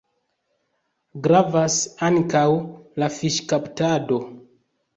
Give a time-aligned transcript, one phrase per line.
[1.27, 1.75] Gravas
[2.09, 2.43] ankaŭ
[3.03, 4.23] la fiŝkaptado.